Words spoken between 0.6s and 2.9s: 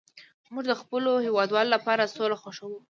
د خپلو هیوادوالو لپاره سوله خوښوو